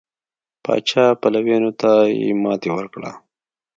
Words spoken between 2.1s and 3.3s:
یې ماتې ورکړه.